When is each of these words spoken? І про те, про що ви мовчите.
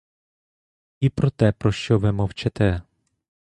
І 0.99 1.09
про 1.09 1.29
те, 1.29 1.51
про 1.51 1.71
що 1.71 1.97
ви 1.99 2.11
мовчите. 2.11 2.81